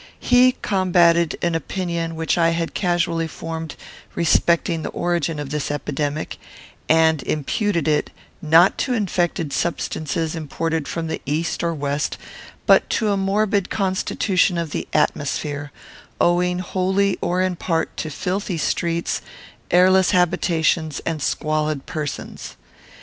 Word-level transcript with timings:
He 0.19 0.53
combated 0.63 1.37
an 1.43 1.53
opinion 1.53 2.15
which 2.15 2.35
I 2.35 2.49
had 2.49 2.73
casually 2.73 3.27
formed 3.27 3.75
respecting 4.15 4.81
the 4.81 4.89
origin 4.89 5.37
of 5.37 5.51
this 5.51 5.69
epidemic, 5.69 6.39
and 6.89 7.21
imputed 7.21 7.87
it, 7.87 8.09
not 8.41 8.79
to 8.79 8.95
infected 8.95 9.53
substances 9.53 10.35
imported 10.35 10.87
from 10.87 11.05
the 11.05 11.21
East 11.27 11.61
or 11.61 11.75
West, 11.75 12.17
but 12.65 12.89
to 12.89 13.09
a 13.11 13.15
morbid 13.15 13.69
constitution 13.69 14.57
of 14.57 14.71
the 14.71 14.87
atmosphere, 14.91 15.71
owing 16.19 16.57
wholly 16.57 17.19
or 17.21 17.43
in 17.43 17.55
part 17.55 17.95
to 17.97 18.09
filthy 18.09 18.57
streets, 18.57 19.21
airless 19.69 20.09
habitations, 20.09 20.99
and 21.05 21.21
squalid 21.21 21.85
persons. 21.85 22.55